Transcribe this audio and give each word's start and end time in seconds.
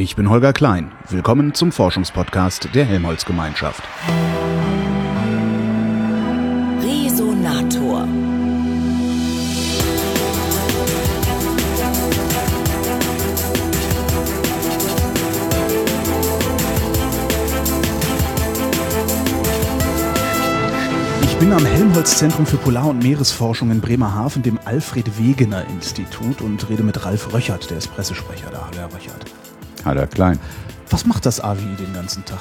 Ich 0.00 0.16
bin 0.16 0.30
Holger 0.30 0.54
Klein. 0.54 0.92
Willkommen 1.10 1.52
zum 1.52 1.72
Forschungspodcast 1.72 2.70
der 2.74 2.86
Helmholtz 2.86 3.26
Gemeinschaft. 3.26 3.82
Resonator. 6.82 8.08
Ich 21.24 21.36
bin 21.36 21.52
am 21.52 21.66
Helmholtz-Zentrum 21.66 22.46
für 22.46 22.56
Polar- 22.56 22.88
und 22.88 23.02
Meeresforschung 23.02 23.70
in 23.70 23.82
Bremerhaven, 23.82 24.42
dem 24.42 24.58
Alfred-Wegener-Institut 24.64 26.40
und 26.40 26.70
rede 26.70 26.84
mit 26.84 27.04
Ralf 27.04 27.34
Röchert, 27.34 27.68
der 27.68 27.76
ist 27.76 27.94
Pressesprecher 27.94 28.48
da. 28.50 28.66
Hallo, 28.66 28.78
Herr 28.78 28.94
Röchert. 28.94 29.26
Herr 29.84 30.06
Klein. 30.06 30.38
Was 30.90 31.06
macht 31.06 31.26
das 31.26 31.40
AWI 31.40 31.76
den 31.78 31.92
ganzen 31.94 32.24
Tag? 32.24 32.40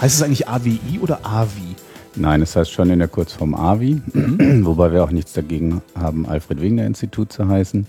Heißt 0.00 0.16
es 0.16 0.22
eigentlich 0.22 0.48
AWI 0.48 1.00
oder 1.00 1.20
AWI? 1.24 1.76
Nein, 2.16 2.42
es 2.42 2.56
heißt 2.56 2.70
schon 2.70 2.90
in 2.90 2.98
der 2.98 3.08
Kurzform 3.08 3.54
AVI, 3.54 4.00
mhm. 4.12 4.60
wobei 4.64 4.92
wir 4.92 5.04
auch 5.04 5.10
nichts 5.10 5.32
dagegen 5.32 5.82
haben, 5.94 6.26
Alfred-Wegener-Institut 6.26 7.32
zu 7.32 7.48
heißen. 7.48 7.86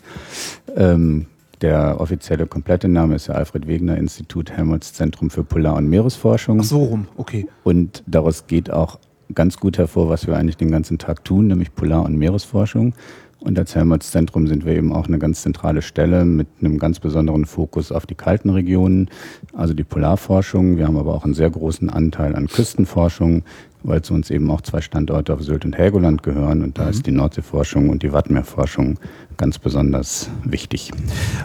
Ähm, 0.76 1.26
der 1.62 2.00
offizielle 2.00 2.46
komplette 2.46 2.88
Name 2.88 3.16
ist 3.16 3.28
ja 3.28 3.36
Alfred 3.36 3.68
Wegener 3.68 3.98
Institut 3.98 4.52
Helmholtz 4.52 4.94
Zentrum 4.94 5.30
für 5.30 5.44
Polar- 5.44 5.76
und 5.76 5.90
Meeresforschung. 5.90 6.62
Ach 6.62 6.66
so 6.66 6.84
rum, 6.84 7.08
okay. 7.18 7.48
Und 7.64 8.04
daraus 8.08 8.48
geht 8.48 8.72
auch 8.72 9.00
ganz 9.36 9.58
gut 9.58 9.78
hervor, 9.78 10.10
was 10.10 10.26
wir 10.26 10.38
eigentlich 10.38 10.58
den 10.58 10.72
ganzen 10.72 10.98
Tag 10.98 11.26
tun, 11.26 11.48
nämlich 11.48 11.76
Polar- 11.76 12.06
und 12.06 12.18
Meeresforschung. 12.18 12.94
Und 13.40 13.58
als 13.58 13.74
Helmholtz-Zentrum 13.74 14.48
sind 14.48 14.66
wir 14.66 14.76
eben 14.76 14.92
auch 14.92 15.08
eine 15.08 15.18
ganz 15.18 15.44
zentrale 15.44 15.82
Stelle 15.82 16.26
mit 16.26 16.48
einem 16.60 16.78
ganz 16.78 17.00
besonderen 17.00 17.46
Fokus 17.46 17.92
auf 17.92 18.06
die 18.06 18.16
kalten 18.16 18.50
Regionen, 18.50 19.10
also 19.54 19.74
die 19.74 19.86
Polarforschung. 19.86 20.76
Wir 20.76 20.88
haben 20.88 20.98
aber 20.98 21.14
auch 21.14 21.24
einen 21.24 21.34
sehr 21.34 21.50
großen 21.50 21.90
Anteil 21.90 22.36
an 22.36 22.48
Küstenforschung, 22.48 23.44
weil 23.84 24.02
zu 24.02 24.14
uns 24.14 24.30
eben 24.30 24.52
auch 24.52 24.60
zwei 24.60 24.82
Standorte 24.82 25.34
auf 25.34 25.42
Sylt 25.42 25.64
und 25.64 25.78
Helgoland 25.78 26.22
gehören. 26.22 26.64
Und 26.64 26.78
da 26.78 26.84
mhm. 26.84 26.90
ist 26.90 27.06
die 27.06 27.12
Nordseeforschung 27.12 27.90
und 27.90 28.04
die 28.04 28.12
Wattmeerforschung 28.12 29.00
ganz 29.38 29.58
besonders 29.58 30.30
wichtig. 30.44 30.92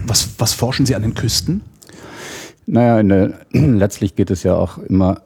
Was, 0.04 0.30
was 0.38 0.52
forschen 0.52 0.86
Sie 0.86 0.96
an 0.96 1.02
den 1.02 1.14
Küsten? 1.14 1.60
Naja, 2.66 3.02
der, 3.04 3.38
letztlich 3.52 4.16
geht 4.16 4.32
es 4.32 4.42
ja 4.42 4.56
auch 4.56 4.78
immer 4.78 5.20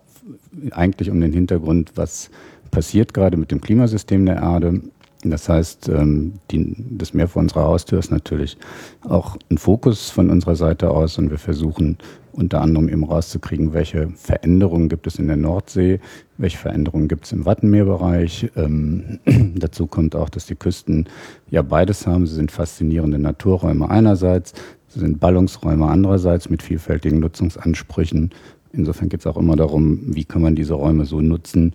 eigentlich 0.73 1.11
um 1.11 1.21
den 1.21 1.33
Hintergrund, 1.33 1.93
was 1.95 2.31
passiert 2.71 3.15
gerade 3.15 3.39
mit 3.39 3.51
dem 3.51 3.63
Klimasystem 3.63 4.27
der 4.27 4.37
Erde 4.37 4.83
das 5.25 5.49
heißt, 5.49 5.89
ähm, 5.89 6.35
die, 6.51 6.77
das 6.91 7.13
Meer 7.13 7.29
vor 7.29 7.43
unserer 7.43 7.65
Haustür 7.65 7.99
ist 7.99 8.11
natürlich 8.11 8.57
auch 9.03 9.37
ein 9.51 9.59
Fokus 9.59 10.11
von 10.11 10.31
unserer 10.31 10.55
Seite 10.55 10.91
aus 10.91 11.19
und 11.19 11.31
wir 11.31 11.39
versuchen 11.39 11.99
unter 12.33 12.61
anderem 12.61 12.89
eben 12.89 13.03
rauszukriegen, 13.03 13.73
welche 13.73 14.11
Veränderungen 14.11 14.89
gibt 14.89 15.09
es 15.09 15.19
in 15.19 15.27
der 15.27 15.37
Nordsee, 15.37 15.99
welche 16.37 16.59
Veränderungen 16.59 17.09
gibt 17.09 17.25
es 17.25 17.33
im 17.33 17.45
Wattenmeerbereich. 17.45 18.51
Ähm, 18.55 19.19
dazu 19.57 19.89
kommt 19.89 20.15
auch, 20.15 20.29
dass 20.29 20.47
die 20.47 20.55
Küsten 20.55 21.09
ja 21.51 21.63
beides 21.63 22.07
haben. 22.07 22.27
Sie 22.27 22.37
sind 22.37 22.53
faszinierende 22.53 23.19
Naturräume 23.19 23.91
einerseits, 23.91 24.53
sie 24.87 25.01
sind 25.01 25.19
Ballungsräume 25.19 25.87
andererseits 25.87 26.49
mit 26.49 26.63
vielfältigen 26.63 27.19
Nutzungsansprüchen. 27.19 28.31
Insofern 28.73 29.09
geht 29.09 29.21
es 29.21 29.27
auch 29.27 29.37
immer 29.37 29.57
darum, 29.57 30.01
wie 30.15 30.25
kann 30.25 30.43
man 30.43 30.55
diese 30.55 30.75
Räume 30.75 31.07
so 31.07 31.21
nutzen, 31.21 31.75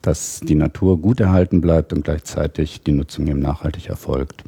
dass 0.00 0.40
die 0.40 0.54
Natur 0.54 0.98
gut 0.98 1.20
erhalten 1.20 1.60
bleibt 1.60 1.92
und 1.92 2.04
gleichzeitig 2.04 2.82
die 2.82 2.92
Nutzung 2.92 3.26
eben 3.26 3.40
nachhaltig 3.40 3.88
erfolgt. 3.88 4.42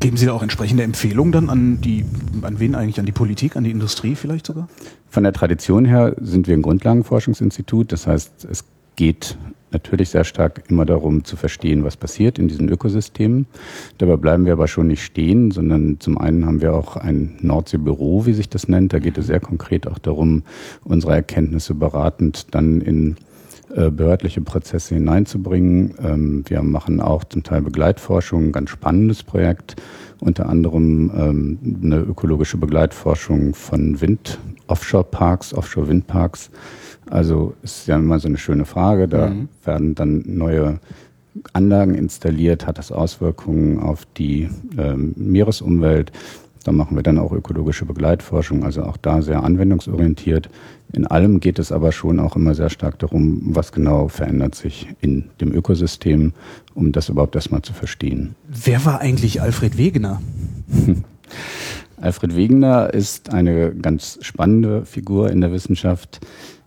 Geben 0.00 0.16
Sie 0.16 0.26
da 0.26 0.32
auch 0.32 0.42
entsprechende 0.42 0.84
Empfehlungen 0.84 1.32
dann 1.32 1.50
an 1.50 1.80
die, 1.80 2.04
an 2.42 2.60
wen 2.60 2.74
eigentlich, 2.74 3.00
an 3.00 3.06
die 3.06 3.12
Politik, 3.12 3.56
an 3.56 3.64
die 3.64 3.70
Industrie 3.70 4.14
vielleicht 4.14 4.46
sogar? 4.46 4.68
Von 5.10 5.24
der 5.24 5.32
Tradition 5.32 5.84
her 5.84 6.14
sind 6.20 6.46
wir 6.46 6.54
ein 6.54 6.62
Grundlagenforschungsinstitut. 6.62 7.92
Das 7.92 8.06
heißt, 8.06 8.46
es 8.50 8.64
geht 8.96 9.36
natürlich 9.70 10.10
sehr 10.10 10.24
stark 10.24 10.62
immer 10.68 10.84
darum 10.84 11.24
zu 11.24 11.36
verstehen, 11.36 11.84
was 11.84 11.96
passiert 11.96 12.38
in 12.38 12.48
diesen 12.48 12.68
Ökosystemen. 12.68 13.46
Dabei 13.98 14.16
bleiben 14.16 14.46
wir 14.46 14.52
aber 14.54 14.68
schon 14.68 14.86
nicht 14.86 15.02
stehen, 15.02 15.50
sondern 15.50 16.00
zum 16.00 16.16
einen 16.16 16.46
haben 16.46 16.62
wir 16.62 16.74
auch 16.74 16.96
ein 16.96 17.36
Nordseebüro, 17.40 18.24
wie 18.24 18.32
sich 18.32 18.48
das 18.48 18.68
nennt. 18.68 18.92
Da 18.92 18.98
geht 18.98 19.18
es 19.18 19.26
sehr 19.26 19.40
konkret 19.40 19.86
auch 19.86 19.98
darum, 19.98 20.42
unsere 20.84 21.14
Erkenntnisse 21.14 21.74
beratend 21.74 22.54
dann 22.54 22.80
in 22.80 23.16
behördliche 23.74 24.40
Prozesse 24.40 24.94
hineinzubringen. 24.94 25.94
Ähm, 26.02 26.44
wir 26.46 26.62
machen 26.62 27.00
auch 27.00 27.24
zum 27.24 27.42
Teil 27.42 27.62
Begleitforschung, 27.62 28.46
ein 28.46 28.52
ganz 28.52 28.70
spannendes 28.70 29.22
Projekt, 29.22 29.76
unter 30.20 30.48
anderem 30.48 31.10
ähm, 31.14 31.58
eine 31.82 32.00
ökologische 32.00 32.56
Begleitforschung 32.56 33.54
von 33.54 34.00
Wind, 34.00 34.38
Offshore-Parks, 34.68 35.54
Offshore-Windparks. 35.54 36.50
Also 37.10 37.54
ist 37.62 37.86
ja 37.86 37.96
immer 37.96 38.18
so 38.18 38.28
eine 38.28 38.38
schöne 38.38 38.64
Frage. 38.64 39.08
Da 39.08 39.30
mhm. 39.30 39.48
werden 39.64 39.94
dann 39.94 40.22
neue 40.26 40.80
Anlagen 41.52 41.94
installiert, 41.94 42.66
hat 42.66 42.78
das 42.78 42.92
Auswirkungen 42.92 43.78
auf 43.78 44.06
die 44.16 44.48
ähm, 44.76 45.14
Meeresumwelt. 45.16 46.12
Da 46.64 46.72
machen 46.72 46.96
wir 46.96 47.02
dann 47.02 47.18
auch 47.18 47.32
ökologische 47.32 47.84
Begleitforschung, 47.84 48.64
also 48.64 48.82
auch 48.82 48.96
da 48.96 49.22
sehr 49.22 49.42
anwendungsorientiert. 49.42 50.50
In 50.92 51.06
allem 51.06 51.40
geht 51.40 51.58
es 51.58 51.70
aber 51.70 51.92
schon 51.92 52.18
auch 52.18 52.34
immer 52.36 52.54
sehr 52.54 52.70
stark 52.70 52.98
darum, 52.98 53.40
was 53.42 53.72
genau 53.72 54.08
verändert 54.08 54.54
sich 54.54 54.88
in 55.00 55.30
dem 55.40 55.52
Ökosystem, 55.52 56.32
um 56.74 56.92
das 56.92 57.10
überhaupt 57.10 57.34
erstmal 57.34 57.62
zu 57.62 57.74
verstehen. 57.74 58.34
Wer 58.48 58.84
war 58.84 59.00
eigentlich 59.00 59.42
Alfred 59.42 59.76
Wegener? 59.76 60.22
Alfred 62.00 62.36
Wegener 62.36 62.94
ist 62.94 63.34
eine 63.34 63.74
ganz 63.74 64.18
spannende 64.22 64.86
Figur 64.86 65.30
in 65.30 65.40
der 65.40 65.52
Wissenschaft. 65.52 66.20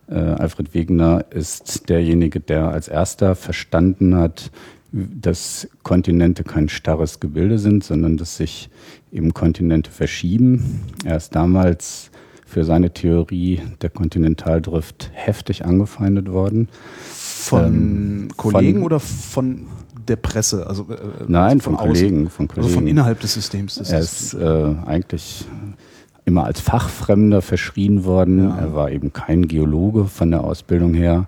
Äh, 0.08 0.14
Alfred 0.14 0.72
Wegener 0.74 1.24
ist 1.30 1.88
derjenige, 1.88 2.38
der 2.38 2.68
als 2.68 2.86
erster 2.86 3.34
verstanden 3.34 4.14
hat, 4.14 4.52
dass 4.92 5.68
Kontinente 5.82 6.44
kein 6.44 6.68
starres 6.68 7.18
Gebilde 7.18 7.58
sind, 7.58 7.82
sondern 7.82 8.18
dass 8.18 8.36
sich 8.36 8.68
eben 9.10 9.32
Kontinente 9.32 9.90
verschieben. 9.90 10.82
Er 11.04 11.16
ist 11.16 11.34
damals 11.34 12.11
für 12.52 12.64
seine 12.64 12.90
Theorie 12.90 13.62
der 13.80 13.88
Kontinentaldrift 13.88 15.10
heftig 15.14 15.64
angefeindet 15.64 16.30
worden. 16.30 16.68
Von 17.10 17.64
ähm, 17.64 18.28
Kollegen 18.36 18.80
von, 18.80 18.84
oder 18.84 19.00
von 19.00 19.66
der 20.06 20.16
Presse? 20.16 20.66
Also, 20.66 20.86
äh, 20.90 21.24
nein, 21.26 21.62
von, 21.62 21.76
von 21.76 21.86
Kollegen, 21.86 22.28
von 22.28 22.48
Kollegen. 22.48 22.66
Also 22.66 22.74
von 22.78 22.86
innerhalb 22.86 23.20
des 23.20 23.32
Systems. 23.32 23.78
er 23.78 24.00
ist 24.00 24.34
äh, 24.34 24.74
eigentlich 24.84 25.46
immer 26.26 26.44
als 26.44 26.60
Fachfremder 26.60 27.40
verschrien 27.40 28.04
worden. 28.04 28.44
Ja. 28.50 28.58
Er 28.58 28.74
war 28.74 28.90
eben 28.90 29.14
kein 29.14 29.48
Geologe 29.48 30.04
von 30.04 30.30
der 30.30 30.44
Ausbildung 30.44 30.92
her. 30.92 31.26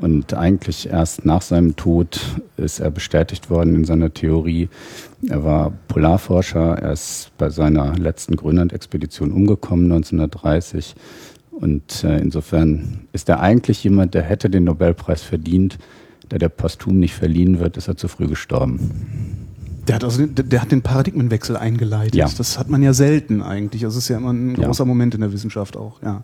Und 0.00 0.32
eigentlich 0.32 0.90
erst 0.90 1.24
nach 1.24 1.42
seinem 1.42 1.74
Tod 1.74 2.20
ist 2.56 2.78
er 2.78 2.90
bestätigt 2.92 3.50
worden 3.50 3.74
in 3.74 3.84
seiner 3.84 4.14
Theorie. 4.14 4.68
Er 5.26 5.42
war 5.42 5.72
Polarforscher, 5.88 6.78
er 6.78 6.92
ist 6.92 7.32
bei 7.36 7.50
seiner 7.50 7.96
letzten 7.96 8.36
Grönland-Expedition 8.36 9.32
umgekommen 9.32 9.86
1930. 9.86 10.94
Und 11.50 12.04
äh, 12.04 12.18
insofern 12.18 13.08
ist 13.12 13.28
er 13.28 13.40
eigentlich 13.40 13.82
jemand, 13.82 14.14
der 14.14 14.22
hätte 14.22 14.48
den 14.48 14.64
Nobelpreis 14.64 15.22
verdient. 15.22 15.78
Da 16.28 16.38
der 16.38 16.48
posthum 16.48 17.00
nicht 17.00 17.14
verliehen 17.14 17.58
wird, 17.58 17.76
ist 17.76 17.88
er 17.88 17.96
zu 17.96 18.06
früh 18.06 18.28
gestorben. 18.28 18.92
Der 19.88 19.96
hat, 19.96 20.04
also, 20.04 20.26
der 20.26 20.62
hat 20.62 20.70
den 20.70 20.82
Paradigmenwechsel 20.82 21.56
eingeleitet. 21.56 22.14
Ja. 22.14 22.28
Das 22.36 22.56
hat 22.56 22.68
man 22.68 22.82
ja 22.82 22.92
selten 22.92 23.42
eigentlich. 23.42 23.82
Das 23.82 23.96
ist 23.96 24.08
ja 24.08 24.18
immer 24.18 24.32
ein 24.32 24.54
großer 24.54 24.84
ja. 24.84 24.86
Moment 24.86 25.14
in 25.14 25.22
der 25.22 25.32
Wissenschaft 25.32 25.76
auch. 25.76 26.00
Ja. 26.02 26.22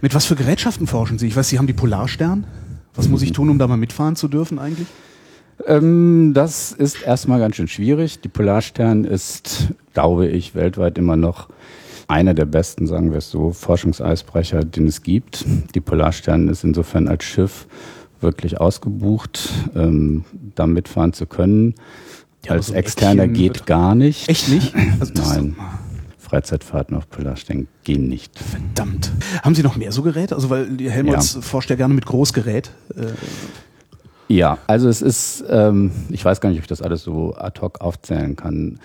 Mit 0.00 0.14
was 0.14 0.26
für 0.26 0.36
Gerätschaften 0.36 0.86
forschen 0.86 1.18
Sie? 1.18 1.26
Ich 1.26 1.36
weiß, 1.36 1.48
Sie 1.48 1.58
haben 1.58 1.66
die 1.66 1.72
Polarstern. 1.72 2.46
Was 2.94 3.08
muss 3.08 3.22
ich 3.22 3.32
tun, 3.32 3.48
um 3.50 3.58
da 3.58 3.66
mal 3.66 3.76
mitfahren 3.76 4.16
zu 4.16 4.28
dürfen 4.28 4.58
eigentlich? 4.58 4.88
Ähm, 5.66 6.32
das 6.34 6.72
ist 6.72 7.02
erstmal 7.02 7.38
ganz 7.38 7.56
schön 7.56 7.68
schwierig. 7.68 8.20
Die 8.20 8.28
Polarstern 8.28 9.04
ist, 9.04 9.68
glaube 9.94 10.26
ich, 10.26 10.54
weltweit 10.54 10.98
immer 10.98 11.16
noch 11.16 11.48
einer 12.08 12.34
der 12.34 12.46
besten, 12.46 12.86
sagen 12.86 13.10
wir 13.10 13.18
es 13.18 13.30
so, 13.30 13.52
Forschungseisbrecher, 13.52 14.64
den 14.64 14.88
es 14.88 15.02
gibt. 15.02 15.44
Die 15.74 15.80
Polarstern 15.80 16.48
ist 16.48 16.64
insofern 16.64 17.06
als 17.08 17.24
Schiff 17.24 17.66
wirklich 18.20 18.60
ausgebucht, 18.60 19.48
ähm, 19.74 20.24
da 20.54 20.66
mitfahren 20.66 21.12
zu 21.12 21.26
können. 21.26 21.74
Ja, 22.44 22.52
als 22.52 22.68
so 22.68 22.74
Externer 22.74 23.28
geht 23.28 23.66
gar 23.66 23.94
nicht. 23.94 24.28
Echt 24.28 24.48
nicht? 24.48 24.74
Also 25.00 25.12
Nein. 25.14 25.56
Freizeitfahrten 26.30 26.96
auf 26.96 27.10
Polarstern 27.10 27.66
gehen 27.82 28.08
nicht. 28.08 28.38
Verdammt. 28.38 29.10
Haben 29.42 29.56
Sie 29.56 29.64
noch 29.64 29.74
mehr 29.74 29.90
so 29.90 30.02
Geräte? 30.02 30.36
Also 30.36 30.48
weil 30.48 30.78
Helmholtz 30.78 31.34
ja. 31.34 31.40
forscht 31.40 31.70
ja 31.70 31.76
gerne 31.76 31.92
mit 31.92 32.06
Großgerät. 32.06 32.70
Äh. 32.96 33.06
Ja, 34.32 34.58
also 34.68 34.88
es 34.88 35.02
ist, 35.02 35.44
ähm, 35.48 35.90
ich 36.08 36.24
weiß 36.24 36.40
gar 36.40 36.50
nicht, 36.50 36.58
ob 36.58 36.62
ich 36.62 36.68
das 36.68 36.82
alles 36.82 37.02
so 37.02 37.34
ad 37.34 37.60
hoc 37.60 37.80
aufzählen 37.80 38.36
kann. 38.36 38.78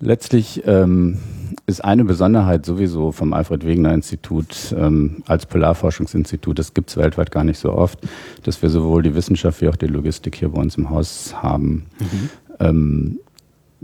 Letztlich 0.00 0.64
ähm, 0.66 1.18
ist 1.66 1.84
eine 1.84 2.04
Besonderheit 2.04 2.66
sowieso 2.66 3.12
vom 3.12 3.34
Alfred 3.34 3.64
Wegener 3.64 3.94
Institut 3.94 4.74
ähm, 4.76 5.22
als 5.28 5.46
Polarforschungsinstitut, 5.46 6.58
das 6.58 6.74
gibt 6.74 6.90
es 6.90 6.96
weltweit 6.96 7.30
gar 7.30 7.44
nicht 7.44 7.60
so 7.60 7.72
oft, 7.72 8.00
dass 8.42 8.62
wir 8.62 8.68
sowohl 8.68 9.04
die 9.04 9.14
Wissenschaft 9.14 9.60
wie 9.60 9.68
auch 9.68 9.76
die 9.76 9.86
Logistik 9.86 10.34
hier 10.34 10.48
bei 10.48 10.60
uns 10.60 10.74
im 10.74 10.90
Haus 10.90 11.40
haben. 11.40 11.86
Mhm. 12.00 12.30
Ähm, 12.58 13.18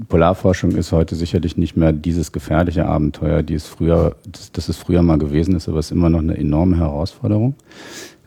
Polarforschung 0.06 0.72
ist 0.72 0.92
heute 0.92 1.16
sicherlich 1.16 1.56
nicht 1.56 1.76
mehr 1.76 1.92
dieses 1.92 2.30
gefährliche 2.30 2.86
Abenteuer, 2.86 3.42
die 3.42 3.54
es 3.54 3.66
früher, 3.66 4.16
das, 4.30 4.52
das 4.52 4.68
es 4.68 4.76
früher 4.76 5.02
mal 5.02 5.18
gewesen 5.18 5.56
ist, 5.56 5.68
aber 5.68 5.78
es 5.78 5.86
ist 5.86 5.92
immer 5.92 6.08
noch 6.08 6.20
eine 6.20 6.36
enorme 6.36 6.76
Herausforderung. 6.78 7.54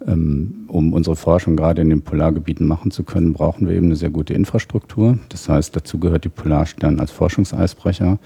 Ähm, 0.06 0.66
um 0.68 0.94
unsere 0.94 1.16
Forschung 1.16 1.56
gerade 1.56 1.82
in 1.82 1.90
den 1.90 2.02
Polargebieten 2.02 2.68
machen 2.68 2.92
zu 2.92 3.04
können, 3.04 3.34
brauchen 3.34 3.68
wir 3.68 3.76
eben 3.76 3.86
eine 3.86 3.96
sehr 3.96 4.10
gute 4.10 4.34
Infrastruktur. 4.34 5.20
Das 5.30 5.48
heißt, 5.48 5.76
dazu 5.76 6.00
gehört 6.00 6.26
die 6.26 6.30
Polarstern 6.30 7.00
als 7.00 7.12
Forschungseisbrecher, 7.12 8.18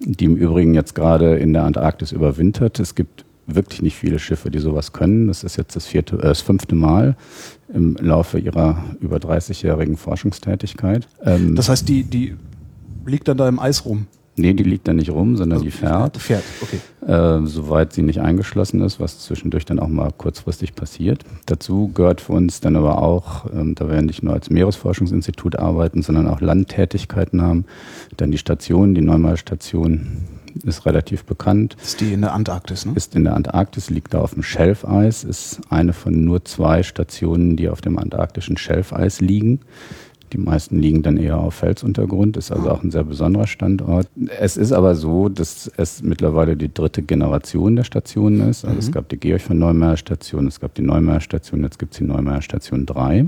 die 0.00 0.24
im 0.24 0.36
Übrigen 0.36 0.74
jetzt 0.74 0.94
gerade 0.94 1.36
in 1.36 1.52
der 1.52 1.64
Antarktis 1.64 2.12
überwintert. 2.12 2.80
Es 2.80 2.94
gibt 2.94 3.24
wirklich 3.46 3.82
nicht 3.82 3.96
viele 3.96 4.18
Schiffe, 4.18 4.50
die 4.50 4.58
sowas 4.58 4.92
können. 4.92 5.28
Das 5.28 5.44
ist 5.44 5.56
jetzt 5.56 5.76
das, 5.76 5.86
vierte, 5.86 6.16
äh, 6.16 6.22
das 6.22 6.40
fünfte 6.40 6.74
Mal 6.74 7.16
im 7.72 7.96
Laufe 8.00 8.38
ihrer 8.38 8.84
über 9.00 9.18
30-jährigen 9.18 9.96
Forschungstätigkeit. 9.96 11.06
Ähm, 11.24 11.54
das 11.54 11.68
heißt, 11.68 11.88
die, 11.88 12.04
die 12.04 12.34
liegt 13.06 13.28
dann 13.28 13.36
da 13.36 13.48
im 13.48 13.58
Eis 13.58 13.84
rum? 13.84 14.06
Nee, 14.36 14.52
die 14.52 14.64
liegt 14.64 14.88
da 14.88 14.92
nicht 14.92 15.10
rum, 15.10 15.36
sondern 15.36 15.58
also 15.58 15.64
die 15.64 15.70
fährt. 15.70 16.16
Fährt, 16.16 16.42
okay. 16.60 16.80
Äh, 17.06 17.46
soweit 17.46 17.92
sie 17.92 18.02
nicht 18.02 18.20
eingeschlossen 18.20 18.80
ist, 18.80 18.98
was 18.98 19.20
zwischendurch 19.20 19.64
dann 19.64 19.78
auch 19.78 19.88
mal 19.88 20.10
kurzfristig 20.10 20.74
passiert. 20.74 21.24
Dazu 21.46 21.92
gehört 21.94 22.20
für 22.20 22.32
uns 22.32 22.60
dann 22.60 22.74
aber 22.74 23.00
auch, 23.00 23.46
ähm, 23.52 23.76
da 23.76 23.88
wir 23.88 24.02
nicht 24.02 24.24
nur 24.24 24.34
als 24.34 24.50
Meeresforschungsinstitut 24.50 25.56
arbeiten, 25.56 26.02
sondern 26.02 26.26
auch 26.26 26.40
Landtätigkeiten 26.40 27.42
haben, 27.42 27.64
dann 28.16 28.32
die 28.32 28.38
Station, 28.38 28.96
die 28.96 29.02
Neumar 29.02 29.36
Station 29.36 30.24
ist 30.64 30.84
relativ 30.84 31.24
bekannt. 31.24 31.76
Ist 31.82 32.00
die 32.00 32.12
in 32.12 32.22
der 32.22 32.32
Antarktis, 32.32 32.86
ne? 32.86 32.92
Ist 32.94 33.14
in 33.14 33.24
der 33.24 33.34
Antarktis, 33.34 33.90
liegt 33.90 34.14
da 34.14 34.20
auf 34.20 34.34
dem 34.34 34.42
Schelfeis, 34.42 35.24
ist 35.24 35.60
eine 35.68 35.92
von 35.92 36.24
nur 36.24 36.44
zwei 36.44 36.82
Stationen, 36.82 37.56
die 37.56 37.68
auf 37.68 37.80
dem 37.80 37.98
antarktischen 37.98 38.56
Schelfeis 38.56 39.20
liegen. 39.20 39.60
Die 40.32 40.38
meisten 40.38 40.80
liegen 40.80 41.02
dann 41.02 41.16
eher 41.16 41.38
auf 41.38 41.54
Felsuntergrund, 41.54 42.36
ist 42.36 42.50
also 42.50 42.70
auch 42.70 42.82
ein 42.82 42.90
sehr 42.90 43.04
besonderer 43.04 43.46
Standort. 43.46 44.08
Es 44.40 44.56
ist 44.56 44.72
aber 44.72 44.96
so, 44.96 45.28
dass 45.28 45.70
es 45.76 46.02
mittlerweile 46.02 46.56
die 46.56 46.72
dritte 46.72 47.02
Generation 47.02 47.76
der 47.76 47.84
Stationen 47.84 48.48
ist. 48.48 48.64
Also 48.64 48.74
mhm. 48.74 48.80
es 48.80 48.92
gab 48.92 49.08
die 49.08 49.16
Georg 49.16 49.42
von 49.42 49.58
Neumeier 49.58 49.96
Station, 49.96 50.46
es 50.46 50.58
gab 50.58 50.74
die 50.74 50.82
Neumeier 50.82 51.20
Station, 51.20 51.62
jetzt 51.62 51.78
gibt 51.78 51.92
es 51.92 51.98
die 51.98 52.04
Neumeier 52.04 52.42
Station 52.42 52.86
3. 52.86 53.26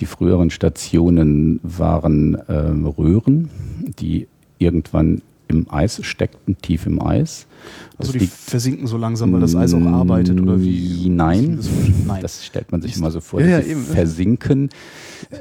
Die 0.00 0.06
früheren 0.06 0.50
Stationen 0.50 1.60
waren 1.62 2.36
ähm, 2.48 2.86
Röhren, 2.86 3.48
die 3.98 4.28
irgendwann 4.58 5.22
im 5.48 5.70
Eis 5.70 6.00
steckten, 6.04 6.58
tief 6.58 6.86
im 6.86 7.00
Eis. 7.00 7.46
Also 7.98 8.12
die 8.12 8.26
versinken 8.26 8.86
so 8.86 8.96
langsam, 8.96 9.32
weil 9.32 9.40
das 9.40 9.54
Eis 9.54 9.74
auch 9.74 9.84
arbeitet 9.86 10.40
oder 10.40 10.60
wie? 10.60 11.08
Nein, 11.08 11.56
das, 11.56 11.68
nein. 12.06 12.22
das 12.22 12.44
stellt 12.44 12.72
man 12.72 12.82
sich 12.82 12.96
immer 12.96 13.10
so 13.10 13.20
vor. 13.20 13.40
Ja, 13.40 13.60
ja, 13.60 13.76
versinken 13.76 14.70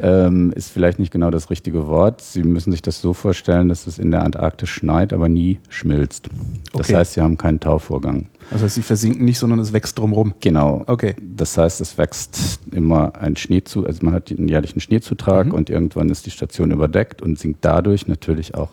ähm, 0.02 0.52
ist 0.56 0.70
vielleicht 0.72 1.00
nicht 1.00 1.12
genau 1.12 1.32
das 1.32 1.50
richtige 1.50 1.88
Wort. 1.88 2.22
Sie 2.22 2.44
müssen 2.44 2.72
sich 2.72 2.82
das 2.82 3.02
so 3.02 3.14
vorstellen, 3.14 3.70
dass 3.70 3.88
es 3.88 4.00
in 4.00 4.12
der 4.12 4.24
Antarktis 4.24 4.70
schneit, 4.70 5.14
aber 5.14 5.30
nie 5.30 5.60
schmilzt. 5.70 6.30
Das 6.74 6.88
okay. 6.88 6.98
heißt, 6.98 7.14
sie 7.14 7.22
haben 7.22 7.38
keinen 7.38 7.60
Tauvorgang. 7.60 8.28
Heißt, 8.52 8.76
sie 8.76 8.82
versinken 8.82 9.26
nicht, 9.26 9.40
sondern 9.40 9.60
es 9.60 9.74
wächst 9.74 9.98
drumherum. 9.98 10.34
Genau. 10.40 10.84
Okay. 10.88 11.16
Das 11.22 11.58
heißt, 11.58 11.82
es 11.82 11.98
wächst 11.98 12.60
immer 12.72 13.16
ein 13.16 13.36
Schneezu, 13.36 13.86
also 13.86 14.06
man 14.06 14.14
hat 14.14 14.32
einen 14.32 14.48
jährlichen 14.48 14.80
Schneezutrag 14.80 15.48
mhm. 15.48 15.54
und 15.54 15.70
irgendwann 15.70 16.10
ist 16.10 16.26
die 16.26 16.32
Station 16.32 16.72
überdeckt 16.72 17.22
und 17.22 17.40
sinkt 17.40 17.64
dadurch 17.66 18.08
natürlich 18.08 18.56
auch 18.56 18.70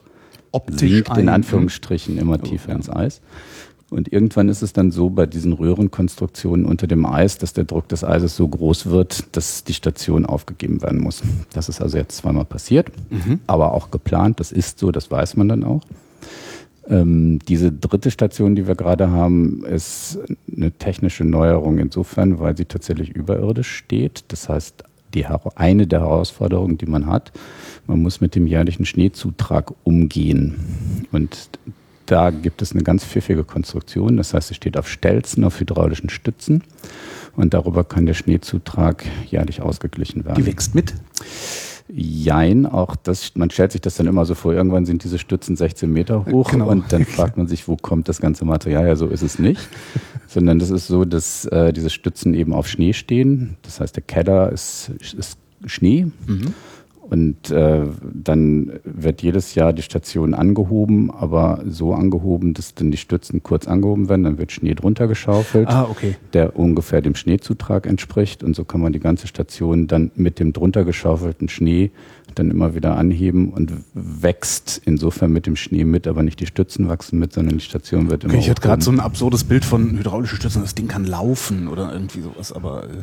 optisch 0.53 0.91
sinkt 0.91 1.17
in 1.17 1.29
Anführungsstrichen 1.29 2.19
immer 2.19 2.35
oh, 2.35 2.47
tiefer 2.47 2.71
ja. 2.71 2.77
ins 2.77 2.91
Eis. 2.91 3.21
Und 3.93 4.11
irgendwann 4.11 4.49
ist 4.49 4.63
es 4.63 4.73
dann 4.73 4.91
so 4.91 5.11
bei 5.11 5.27
diesen 5.27 5.53
Röhrenkonstruktionen 5.53 6.65
unter 6.65 6.87
dem 6.87 7.05
Eis, 7.05 7.37
dass 7.37 7.53
der 7.53 7.65
Druck 7.65 7.89
des 7.89 8.05
Eises 8.05 8.35
so 8.35 8.49
groß 8.49 8.87
wird, 8.87 9.37
dass 9.37 9.65
die 9.65 9.75
Station 9.75 10.25
aufgegeben 10.25 10.81
werden 10.81 11.01
muss. 11.01 11.23
Das 11.53 11.69
ist 11.69 11.83
also 11.83 11.99
jetzt 11.99 12.17
zweimal 12.17 12.47
passiert, 12.47 12.91
mhm. 13.11 13.41
aber 13.47 13.75
auch 13.75 13.91
geplant. 13.91 14.41
Das 14.41 14.51
ist 14.51 14.79
so, 14.79 14.93
das 14.93 15.11
weiß 15.11 15.37
man 15.37 15.49
dann 15.49 15.63
auch. 15.63 15.83
Ähm, 16.89 17.39
diese 17.47 17.71
dritte 17.71 18.11
Station, 18.11 18.57
die 18.57 18.67
wir 18.67 18.77
gerade 18.77 19.11
haben, 19.11 19.63
ist 19.67 20.19
eine 20.51 20.73
technische 20.73 21.25
Neuerung 21.25 21.79
insofern, 21.79 22.41
weil 22.41 22.57
sie 22.57 22.65
tatsächlich 22.65 23.11
überirdisch 23.11 23.77
steht. 23.77 24.25
Das 24.29 24.49
heißt, 24.49 24.85
die, 25.13 25.27
eine 25.55 25.87
der 25.87 26.01
Herausforderungen, 26.01 26.79
die 26.79 26.87
man 26.87 27.07
hat, 27.07 27.31
man 27.87 28.01
muss 28.01 28.23
mit 28.23 28.35
dem 28.35 28.47
jährlichen 28.47 28.87
Schneezutrag 28.87 29.75
umgehen. 29.85 31.07
Und 31.13 31.51
da 32.13 32.29
gibt 32.29 32.61
es 32.61 32.73
eine 32.73 32.83
ganz 32.83 33.07
pfiffige 33.07 33.43
Konstruktion. 33.43 34.19
Das 34.19 34.35
heißt, 34.35 34.51
es 34.51 34.57
steht 34.59 34.77
auf 34.77 34.87
Stelzen, 34.87 35.45
auf 35.45 35.59
hydraulischen 35.59 36.11
Stützen. 36.11 36.63
Und 37.35 37.55
darüber 37.55 37.85
kann 37.85 38.05
der 38.05 38.13
Schneezutrag 38.13 39.07
jährlich 39.31 39.63
ausgeglichen 39.63 40.27
werden. 40.27 40.37
Die 40.37 40.45
wächst 40.45 40.75
mit? 40.75 40.93
Jein, 41.89 42.67
auch 42.67 42.97
das, 42.97 43.35
man 43.35 43.49
stellt 43.49 43.73
sich 43.73 43.81
das 43.81 43.97
dann 43.97 44.07
immer 44.07 44.27
so 44.27 44.35
vor, 44.35 44.53
irgendwann 44.53 44.85
sind 44.85 45.05
diese 45.05 45.19
Stützen 45.19 45.57
16 45.57 45.91
Meter 45.91 46.27
hoch 46.27 46.51
genau. 46.51 46.69
und 46.69 46.93
dann 46.93 47.05
fragt 47.07 47.39
man 47.39 47.47
sich, 47.47 47.67
wo 47.67 47.77
kommt 47.77 48.11
das 48.11 48.21
ganze 48.21 48.45
Material 48.45 48.85
her? 48.85 48.97
So 48.97 49.07
ist 49.07 49.23
es 49.23 49.39
nicht. 49.39 49.67
Sondern 50.29 50.59
das 50.59 50.69
ist 50.69 50.89
so, 50.89 51.07
dass 51.07 51.47
äh, 51.47 51.73
diese 51.73 51.89
Stützen 51.89 52.35
eben 52.35 52.53
auf 52.53 52.69
Schnee 52.69 52.93
stehen. 52.93 53.57
Das 53.63 53.81
heißt, 53.81 53.97
der 53.97 54.03
Keller 54.03 54.53
ist, 54.53 54.91
ist 55.01 55.39
Schnee. 55.65 56.09
Mhm. 56.27 56.53
Und 57.13 57.51
äh, 57.51 57.83
dann 58.11 58.73
wird 58.85 59.21
jedes 59.21 59.55
Jahr 59.55 59.75
die 59.75 59.83
Station 59.83 60.33
angehoben, 60.33 61.11
aber 61.11 61.63
so 61.67 61.93
angehoben, 61.93 62.55
dass 62.55 62.75
dann 62.75 62.91
die 62.91 62.97
Stützen 62.97 63.43
kurz 63.43 63.69
angehoben 63.69 64.09
werden, 64.09 64.23
dann 64.23 64.39
wird 64.39 64.51
Schnee 64.51 64.73
drunter 64.73 65.09
geschaufelt, 65.09 65.69
ah, 65.69 65.87
okay. 65.91 66.17
der 66.33 66.59
ungefähr 66.59 67.03
dem 67.03 67.15
Schneezutrag 67.15 67.87
entspricht. 67.87 68.43
Und 68.43 68.57
so 68.57 68.65
kann 68.65 68.81
man 68.81 68.95
die 68.95 68.99
ganze 68.99 69.27
Station 69.27 69.89
dann 69.89 70.11
mit 70.15 70.41
dem 70.41 70.55
drunter 70.55 70.87
geschaufelten 70.87 71.51
Schnee 71.51 71.91
dann 72.35 72.51
immer 72.51 72.75
wieder 72.75 72.97
anheben 72.97 73.51
und 73.51 73.75
wächst 73.93 74.81
insofern 74.87 75.35
mit 75.35 75.45
dem 75.45 75.57
Schnee 75.57 75.85
mit, 75.85 76.09
aber 76.09 76.23
nicht 76.23 76.41
die 76.41 76.47
Stützen 76.47 76.89
wachsen 76.89 77.19
mit, 77.19 77.35
sondern 77.35 77.59
die 77.59 77.65
Station 77.65 78.09
wird 78.09 78.25
immer. 78.25 78.33
Okay, 78.33 78.41
ich 78.41 78.49
hatte 78.49 78.63
gerade 78.63 78.83
so 78.83 78.91
ein 78.91 79.01
absurdes 79.01 79.45
Bild 79.45 79.67
von 79.67 79.99
hydraulischen 79.99 80.39
Stützen, 80.39 80.63
das 80.63 80.75
Ding 80.75 80.89
kann 80.89 81.05
laufen 81.05 81.69
oder 81.69 81.93
irgendwie 81.93 82.23
sowas, 82.23 82.55
aber. 82.55 82.85
Äh 82.85 83.03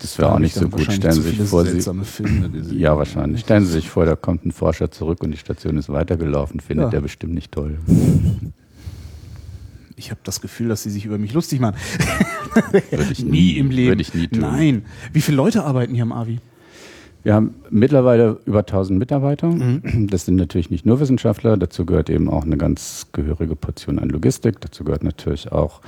das 0.00 0.18
wäre 0.18 0.32
auch 0.32 0.38
nicht 0.38 0.54
so 0.54 0.68
gut. 0.68 0.92
Stellen 0.92 1.12
Sie 1.12 1.22
sich 1.22 1.48
vor, 1.48 1.64
Sie, 1.64 1.80
Filme, 2.04 2.50
ja, 2.72 2.96
wahrscheinlich. 2.96 3.40
Stellen 3.40 3.64
Sie 3.64 3.72
sich 3.72 3.88
vor, 3.88 4.04
da 4.04 4.16
kommt 4.16 4.44
ein 4.44 4.52
Forscher 4.52 4.90
zurück 4.90 5.22
und 5.22 5.32
die 5.32 5.36
Station 5.36 5.76
ist 5.76 5.88
weitergelaufen. 5.88 6.60
Findet 6.60 6.86
ja. 6.86 6.90
der 6.90 7.00
bestimmt 7.00 7.34
nicht 7.34 7.52
toll. 7.52 7.78
Ich 9.96 10.10
habe 10.10 10.20
das 10.22 10.40
Gefühl, 10.40 10.68
dass 10.68 10.84
Sie 10.84 10.90
sich 10.90 11.04
über 11.04 11.18
mich 11.18 11.32
lustig 11.32 11.58
machen. 11.58 11.76
Würde 12.70 13.12
ich 13.12 13.18
nie, 13.24 13.30
nie 13.30 13.58
im 13.58 13.70
Leben. 13.70 13.88
Würde 13.88 14.02
ich 14.02 14.14
nie 14.14 14.28
tun. 14.28 14.40
Nein. 14.40 14.84
Wie 15.12 15.20
viele 15.20 15.36
Leute 15.36 15.64
arbeiten 15.64 15.94
hier 15.94 16.04
am 16.04 16.12
AVI? 16.12 16.38
Wir 17.22 17.34
haben 17.34 17.54
mittlerweile 17.68 18.38
über 18.46 18.60
1000 18.60 18.98
Mitarbeiter. 18.98 19.48
Mhm. 19.48 20.08
Das 20.10 20.24
sind 20.24 20.36
natürlich 20.36 20.70
nicht 20.70 20.86
nur 20.86 21.00
Wissenschaftler, 21.00 21.56
dazu 21.56 21.84
gehört 21.84 22.10
eben 22.10 22.28
auch 22.28 22.44
eine 22.44 22.56
ganz 22.56 23.08
gehörige 23.12 23.56
Portion 23.56 23.98
an 23.98 24.08
Logistik. 24.08 24.60
Dazu 24.60 24.84
gehört 24.84 25.02
natürlich 25.02 25.52
auch, 25.52 25.80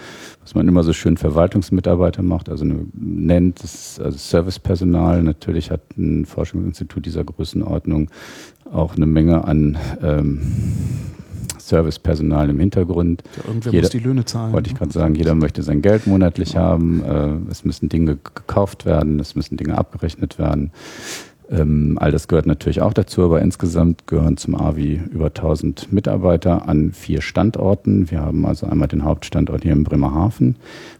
was 0.42 0.54
man 0.54 0.66
immer 0.68 0.82
so 0.82 0.92
schön 0.92 1.16
Verwaltungsmitarbeiter 1.16 2.22
macht, 2.22 2.48
also 2.48 2.64
eine, 2.64 2.86
nennt, 2.94 3.62
das, 3.62 4.00
also 4.00 4.18
Servicepersonal. 4.18 5.22
Natürlich 5.22 5.70
hat 5.70 5.82
ein 5.96 6.26
Forschungsinstitut 6.26 7.06
dieser 7.06 7.24
Größenordnung 7.24 8.10
auch 8.72 8.96
eine 8.96 9.06
Menge 9.06 9.44
an 9.44 9.78
ähm, 10.02 10.40
Servicepersonal 11.70 12.50
im 12.50 12.60
Hintergrund. 12.60 13.22
Ja, 13.36 13.44
irgendwer 13.46 13.72
jeder, 13.72 13.82
muss 13.82 13.90
die 13.90 13.98
Löhne 13.98 14.24
zahlen. 14.24 14.52
Wollte 14.52 14.70
ich 14.70 14.76
gerade 14.76 14.92
sagen, 14.92 15.14
jeder 15.14 15.34
möchte 15.34 15.62
sein 15.62 15.80
Geld 15.80 16.06
monatlich 16.06 16.52
ja. 16.52 16.60
haben. 16.60 17.02
Äh, 17.02 17.50
es 17.50 17.64
müssen 17.64 17.88
Dinge 17.88 18.16
gekauft 18.16 18.84
werden, 18.84 19.18
es 19.20 19.34
müssen 19.34 19.56
Dinge 19.56 19.78
abgerechnet 19.78 20.38
werden. 20.38 20.72
Ähm, 21.50 21.98
all 22.00 22.12
das 22.12 22.28
gehört 22.28 22.46
natürlich 22.46 22.80
auch 22.80 22.92
dazu, 22.92 23.24
aber 23.24 23.40
insgesamt 23.42 24.06
gehören 24.06 24.36
zum 24.36 24.54
AVI 24.54 25.00
über 25.10 25.26
1000 25.26 25.92
Mitarbeiter 25.92 26.68
an 26.68 26.92
vier 26.92 27.22
Standorten. 27.22 28.10
Wir 28.10 28.20
haben 28.20 28.46
also 28.46 28.66
einmal 28.66 28.86
den 28.86 29.04
Hauptstandort 29.04 29.64
hier 29.64 29.72
in 29.72 29.82
Bremerhaven. 29.82 30.56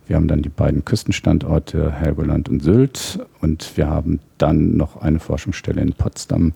Wir 0.08 0.16
haben 0.16 0.26
dann 0.26 0.42
die 0.42 0.48
beiden 0.48 0.84
Küstenstandorte 0.84 1.92
Helgoland 1.92 2.48
und 2.48 2.64
Sylt 2.64 3.20
und 3.40 3.76
wir 3.76 3.88
haben 3.88 4.18
dann 4.38 4.76
noch 4.76 5.00
eine 5.00 5.20
Forschungsstelle 5.20 5.80
in 5.80 5.92
Potsdam 5.92 6.52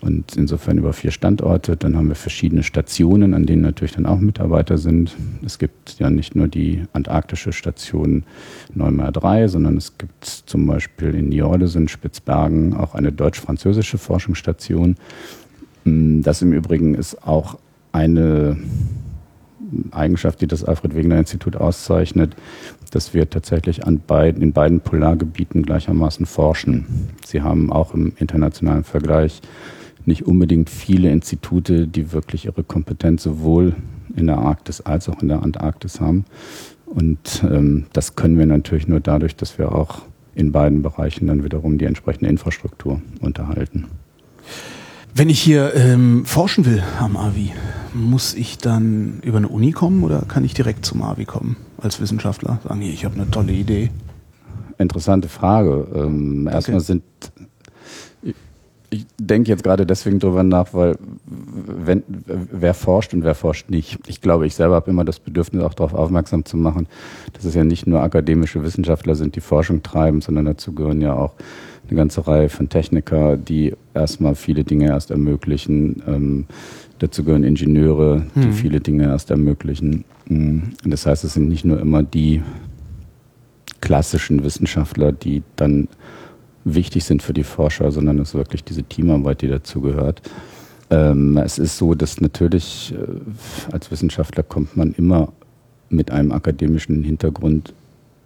und 0.00 0.36
insofern 0.36 0.78
über 0.78 0.92
vier 0.92 1.10
Standorte. 1.10 1.76
Dann 1.76 1.96
haben 1.96 2.08
wir 2.08 2.14
verschiedene 2.14 2.62
Stationen, 2.62 3.34
an 3.34 3.46
denen 3.46 3.62
natürlich 3.62 3.92
dann 3.92 4.06
auch 4.06 4.18
Mitarbeiter 4.18 4.78
sind. 4.78 5.16
Es 5.44 5.58
gibt 5.58 5.98
ja 5.98 6.10
nicht 6.10 6.34
nur 6.34 6.48
die 6.48 6.84
antarktische 6.92 7.52
Station 7.52 8.24
Neumar 8.74 9.12
3, 9.12 9.48
sondern 9.48 9.76
es 9.76 9.96
gibt 9.98 10.24
zum 10.24 10.66
Beispiel 10.66 11.14
in 11.14 11.28
Niordes 11.28 11.74
in 11.74 11.88
Spitzbergen 11.88 12.74
auch 12.74 12.94
eine 12.94 13.12
deutsch-französische 13.12 13.98
Forschungsstation. 13.98 14.96
Mm, 15.84 16.20
das 16.22 16.42
im 16.42 16.52
Übrigen 16.52 16.94
ist 16.94 17.26
auch 17.26 17.58
eine 17.92 18.56
Eigenschaft, 19.90 20.40
die 20.40 20.46
das 20.46 20.64
Alfred 20.64 20.94
Wegener 20.94 21.18
Institut 21.18 21.56
auszeichnet, 21.56 22.36
dass 22.90 23.14
wir 23.14 23.28
tatsächlich 23.28 23.86
an 23.86 24.00
beiden, 24.06 24.42
in 24.42 24.52
beiden 24.52 24.80
Polargebieten 24.80 25.62
gleichermaßen 25.62 26.26
forschen. 26.26 27.10
Sie 27.24 27.42
haben 27.42 27.72
auch 27.72 27.94
im 27.94 28.12
internationalen 28.18 28.84
Vergleich 28.84 29.40
nicht 30.06 30.26
unbedingt 30.26 30.70
viele 30.70 31.10
Institute, 31.10 31.86
die 31.86 32.12
wirklich 32.12 32.46
ihre 32.46 32.62
Kompetenz 32.62 33.22
sowohl 33.24 33.74
in 34.14 34.26
der 34.26 34.38
Arktis 34.38 34.80
als 34.80 35.08
auch 35.08 35.20
in 35.20 35.28
der 35.28 35.42
Antarktis 35.42 36.00
haben. 36.00 36.24
Und 36.86 37.44
ähm, 37.50 37.86
das 37.92 38.14
können 38.16 38.38
wir 38.38 38.46
natürlich 38.46 38.88
nur 38.88 39.00
dadurch, 39.00 39.36
dass 39.36 39.58
wir 39.58 39.72
auch 39.72 40.02
in 40.34 40.52
beiden 40.52 40.82
Bereichen 40.82 41.26
dann 41.26 41.44
wiederum 41.44 41.78
die 41.78 41.86
entsprechende 41.86 42.30
Infrastruktur 42.30 43.00
unterhalten. 43.20 43.86
Wenn 45.14 45.30
ich 45.30 45.40
hier 45.40 45.74
ähm, 45.74 46.26
forschen 46.26 46.66
will 46.66 46.82
am 47.00 47.16
AVI, 47.16 47.52
muss 47.94 48.34
ich 48.34 48.58
dann 48.58 49.20
über 49.22 49.38
eine 49.38 49.48
Uni 49.48 49.72
kommen 49.72 50.04
oder 50.04 50.20
kann 50.28 50.44
ich 50.44 50.52
direkt 50.52 50.84
zum 50.84 51.02
AVI 51.02 51.24
kommen 51.24 51.56
als 51.78 52.00
Wissenschaftler? 52.00 52.60
Sagen, 52.62 52.82
hier, 52.82 52.92
ich 52.92 53.06
habe 53.06 53.14
eine 53.14 53.30
tolle 53.30 53.52
Idee. 53.52 53.90
Interessante 54.76 55.28
Frage. 55.28 55.86
Ähm, 55.94 56.46
erstmal 56.52 56.80
sind 56.80 57.02
ich 58.90 59.06
denke 59.18 59.50
jetzt 59.50 59.64
gerade 59.64 59.86
deswegen 59.86 60.18
drüber 60.18 60.42
nach, 60.42 60.72
weil 60.72 60.96
wenn, 61.26 62.02
wer 62.26 62.74
forscht 62.74 63.14
und 63.14 63.24
wer 63.24 63.34
forscht 63.34 63.70
nicht. 63.70 63.98
Ich 64.06 64.20
glaube, 64.20 64.46
ich 64.46 64.54
selber 64.54 64.74
habe 64.76 64.90
immer 64.90 65.04
das 65.04 65.18
Bedürfnis, 65.18 65.62
auch 65.62 65.74
darauf 65.74 65.94
aufmerksam 65.94 66.44
zu 66.44 66.56
machen, 66.56 66.86
dass 67.32 67.44
es 67.44 67.54
ja 67.54 67.64
nicht 67.64 67.86
nur 67.86 68.02
akademische 68.02 68.62
Wissenschaftler 68.62 69.14
sind, 69.14 69.36
die 69.36 69.40
Forschung 69.40 69.82
treiben, 69.82 70.20
sondern 70.20 70.44
dazu 70.44 70.72
gehören 70.72 71.00
ja 71.00 71.14
auch 71.14 71.34
eine 71.88 71.96
ganze 71.96 72.26
Reihe 72.26 72.48
von 72.48 72.68
Techniker, 72.68 73.36
die 73.36 73.74
erstmal 73.94 74.34
viele 74.34 74.64
Dinge 74.64 74.86
erst 74.86 75.10
ermöglichen. 75.10 76.02
Ähm, 76.06 76.46
dazu 76.98 77.24
gehören 77.24 77.44
Ingenieure, 77.44 78.26
die 78.34 78.42
hm. 78.42 78.52
viele 78.52 78.80
Dinge 78.80 79.04
erst 79.04 79.30
ermöglichen. 79.30 80.04
Hm. 80.28 80.70
Das 80.84 81.06
heißt, 81.06 81.24
es 81.24 81.34
sind 81.34 81.48
nicht 81.48 81.64
nur 81.64 81.80
immer 81.80 82.02
die 82.02 82.42
klassischen 83.80 84.42
Wissenschaftler, 84.42 85.12
die 85.12 85.42
dann 85.54 85.88
wichtig 86.66 87.04
sind 87.04 87.22
für 87.22 87.32
die 87.32 87.44
Forscher, 87.44 87.90
sondern 87.92 88.18
es 88.18 88.30
ist 88.30 88.34
wirklich 88.34 88.64
diese 88.64 88.82
Teamarbeit, 88.82 89.40
die 89.42 89.48
dazu 89.48 89.80
gehört. 89.80 90.20
Ähm, 90.90 91.36
es 91.38 91.58
ist 91.58 91.78
so, 91.78 91.94
dass 91.94 92.20
natürlich 92.20 92.92
äh, 92.92 93.72
als 93.72 93.90
Wissenschaftler 93.90 94.42
kommt 94.42 94.76
man 94.76 94.92
immer 94.92 95.32
mit 95.88 96.10
einem 96.10 96.32
akademischen 96.32 97.02
Hintergrund 97.02 97.72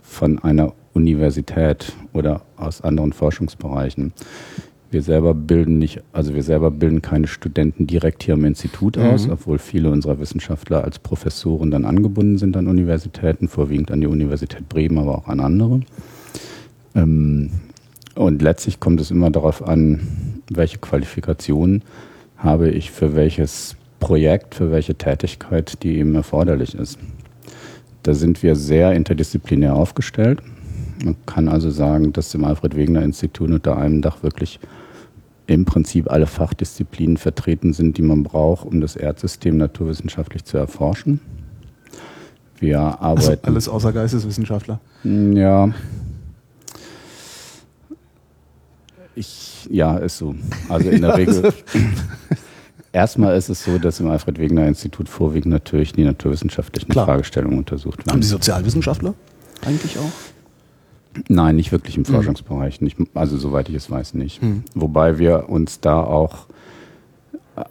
von 0.02 0.38
einer 0.38 0.72
Universität 0.94 1.92
oder 2.12 2.42
aus 2.56 2.80
anderen 2.80 3.12
Forschungsbereichen. 3.12 4.12
Wir 4.90 5.02
selber 5.02 5.34
bilden 5.34 5.78
nicht, 5.78 6.02
also 6.12 6.34
wir 6.34 6.42
selber 6.42 6.70
bilden 6.70 7.00
keine 7.00 7.28
Studenten 7.28 7.86
direkt 7.86 8.24
hier 8.24 8.34
am 8.34 8.44
Institut 8.44 8.96
mhm. 8.96 9.04
aus, 9.04 9.28
obwohl 9.28 9.58
viele 9.58 9.90
unserer 9.90 10.18
Wissenschaftler 10.18 10.82
als 10.82 10.98
Professoren 10.98 11.70
dann 11.70 11.84
angebunden 11.84 12.38
sind 12.38 12.56
an 12.56 12.66
Universitäten, 12.66 13.46
vorwiegend 13.46 13.92
an 13.92 14.00
die 14.00 14.08
Universität 14.08 14.68
Bremen, 14.68 14.98
aber 14.98 15.18
auch 15.18 15.28
an 15.28 15.40
andere. 15.40 15.80
Ähm, 16.96 17.50
und 18.14 18.42
letztlich 18.42 18.80
kommt 18.80 19.00
es 19.00 19.10
immer 19.10 19.30
darauf 19.30 19.66
an, 19.66 20.00
welche 20.50 20.78
Qualifikation 20.78 21.82
habe 22.36 22.70
ich 22.70 22.90
für 22.90 23.14
welches 23.14 23.76
Projekt, 24.00 24.54
für 24.54 24.70
welche 24.70 24.94
Tätigkeit, 24.94 25.82
die 25.82 25.98
eben 25.98 26.14
erforderlich 26.14 26.74
ist. 26.74 26.98
Da 28.02 28.14
sind 28.14 28.42
wir 28.42 28.56
sehr 28.56 28.92
interdisziplinär 28.92 29.74
aufgestellt. 29.74 30.40
Man 31.04 31.16
kann 31.26 31.48
also 31.48 31.70
sagen, 31.70 32.12
dass 32.12 32.34
im 32.34 32.44
Alfred 32.44 32.76
Wegener 32.76 33.02
Institut 33.02 33.50
unter 33.50 33.76
einem 33.76 34.02
Dach 34.02 34.22
wirklich 34.22 34.58
im 35.46 35.64
Prinzip 35.64 36.10
alle 36.10 36.26
Fachdisziplinen 36.26 37.16
vertreten 37.16 37.72
sind, 37.72 37.98
die 37.98 38.02
man 38.02 38.22
braucht, 38.22 38.66
um 38.66 38.80
das 38.80 38.96
Erdsystem 38.96 39.56
naturwissenschaftlich 39.56 40.44
zu 40.44 40.56
erforschen. 40.56 41.20
Wir 42.58 42.80
also 42.80 42.98
arbeiten. 43.00 43.28
Also 43.28 43.46
alles 43.46 43.68
außer 43.68 43.92
Geisteswissenschaftler. 43.92 44.80
Ja, 45.04 45.70
Ich, 49.14 49.68
ja, 49.70 49.98
ist 49.98 50.18
so. 50.18 50.34
Also 50.68 50.88
in 50.88 51.02
der 51.02 51.16
Regel. 51.16 51.52
Erstmal 52.92 53.36
ist 53.36 53.48
es 53.48 53.62
so, 53.62 53.78
dass 53.78 54.00
im 54.00 54.08
Alfred 54.08 54.38
Wegener 54.38 54.66
Institut 54.66 55.08
vorwiegend 55.08 55.52
natürlich 55.52 55.92
die 55.92 56.04
naturwissenschaftlichen 56.04 56.90
Klar. 56.90 57.06
Fragestellungen 57.06 57.58
untersucht 57.58 57.98
werden. 57.98 58.12
Haben 58.12 58.22
Sie 58.22 58.28
Sozialwissenschaftler 58.28 59.14
eigentlich 59.64 59.98
auch? 59.98 60.10
Nein, 61.28 61.56
nicht 61.56 61.72
wirklich 61.72 61.96
im 61.96 62.04
hm. 62.04 62.14
Forschungsbereich. 62.14 62.80
Nicht, 62.80 62.98
also 63.14 63.36
soweit 63.36 63.68
ich 63.68 63.76
es 63.76 63.90
weiß 63.90 64.14
nicht. 64.14 64.42
Hm. 64.42 64.64
Wobei 64.74 65.18
wir 65.18 65.48
uns 65.48 65.80
da 65.80 66.00
auch, 66.00 66.46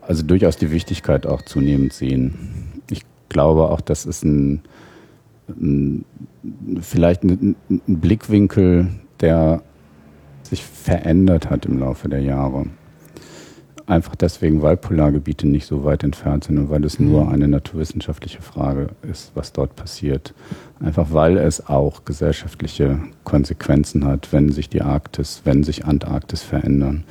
also 0.02 0.24
durchaus 0.24 0.58
die 0.58 0.72
Wichtigkeit 0.72 1.26
auch 1.26 1.42
zunehmend 1.42 1.94
sehen. 1.94 2.82
Ich 2.90 3.04
glaube 3.28 3.70
auch, 3.70 3.82
das 3.82 4.06
ist 4.06 4.24
ein, 4.24 4.62
ein 5.50 6.06
vielleicht 6.82 7.24
ein, 7.24 7.56
ein 7.70 7.82
Blickwinkel, 7.88 8.88
der 9.20 9.64
sich 10.50 10.64
verändert 10.64 11.50
hat 11.50 11.66
im 11.66 11.80
Laufe 11.80 12.10
der 12.10 12.22
Jahre. 12.22 12.66
Einfach 13.86 14.16
deswegen, 14.16 14.62
weil 14.62 14.78
Polargebiete 14.78 15.48
nicht 15.48 15.66
so 15.66 15.84
weit 15.84 16.04
entfernt 16.04 16.44
sind 16.44 16.60
und 16.60 16.70
weil 16.70 16.86
es 16.86 17.00
nur 17.00 17.26
mhm. 17.26 17.32
eine 17.32 17.48
naturwissenschaftliche 17.48 18.42
Frage 18.42 18.90
ist, 19.02 19.32
was 19.34 19.52
dort 19.52 19.76
passiert. 19.76 20.36
Einfach 20.80 21.08
weil 21.12 21.38
es 21.38 21.68
auch 21.68 22.06
gesellschaftliche 22.06 23.00
Konsequenzen 23.24 24.06
hat, 24.06 24.32
wenn 24.32 24.52
sich 24.52 24.70
die 24.70 24.84
Arktis, 24.84 25.42
wenn 25.44 25.64
sich 25.64 25.86
Antarktis 25.86 26.44
verändern. 26.44 27.04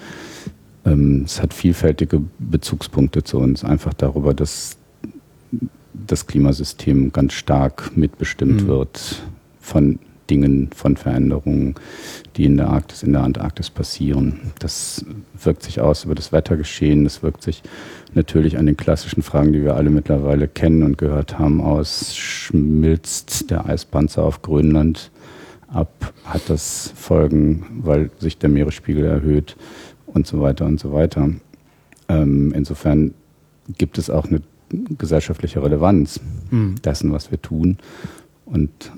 Ähm, 0.85 1.23
es 1.25 1.42
hat 1.42 1.52
vielfältige 1.52 2.23
Bezugspunkte 2.38 3.25
zu 3.25 3.38
uns, 3.38 3.64
einfach 3.64 3.92
darüber, 3.92 4.33
dass 4.33 4.76
das 5.92 6.28
Klimasystem 6.28 7.12
ganz 7.12 7.33
stark 7.33 7.97
mitbestimmt 7.97 8.62
mhm. 8.62 8.68
wird 8.68 9.23
von 9.61 9.99
Dingen, 10.30 10.70
von 10.75 10.97
Veränderungen, 10.97 11.75
die 12.37 12.44
in 12.44 12.56
der 12.56 12.68
Arktis, 12.68 13.02
in 13.02 13.12
der 13.12 13.23
Antarktis 13.23 13.70
passieren. 13.70 14.52
Das 14.58 15.04
wirkt 15.42 15.62
sich 15.62 15.80
aus 15.80 16.04
über 16.04 16.14
das 16.14 16.32
Wettergeschehen, 16.32 17.04
das 17.04 17.23
wirkt 17.23 17.42
sich 17.42 17.62
natürlich 18.14 18.58
an 18.58 18.66
den 18.66 18.76
klassischen 18.76 19.23
Fragen, 19.23 19.52
die 19.52 19.62
wir 19.62 19.76
alle 19.76 19.90
mittlerweile 19.90 20.49
kennen 20.49 20.82
und 20.82 20.99
gehört 20.99 21.38
haben, 21.38 21.61
aus. 21.61 22.16
Schmilzt 22.16 23.50
der 23.50 23.66
Eispanzer 23.66 24.23
auf 24.23 24.42
Grönland 24.42 25.11
ab? 25.68 26.12
Hat 26.25 26.42
das 26.49 26.92
Folgen, 26.94 27.80
weil 27.82 28.11
sich 28.18 28.38
der 28.38 28.49
Meeresspiegel 28.49 29.04
erhöht 29.04 29.56
und 30.06 30.26
so 30.26 30.40
weiter 30.40 30.66
und 30.66 30.80
so 30.80 30.92
weiter? 30.92 31.30
Ähm, 32.08 32.52
insofern 32.54 33.14
gibt 33.76 33.99
es 33.99 34.11
auch 34.11 34.26
eine 34.26 34.40
gesellschaftliche 34.97 35.62
Relevanz 35.62 36.20
mhm. 36.50 36.76
dessen, 36.82 37.12
was 37.12 37.30
wir 37.30 37.40
tun. 37.40 37.78
Und 38.44 38.92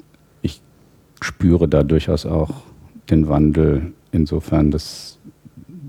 spüre 1.21 1.69
da 1.69 1.83
durchaus 1.83 2.27
auch 2.27 2.63
den 3.11 3.29
Wandel, 3.29 3.93
insofern 4.13 4.71
dass 4.71 5.19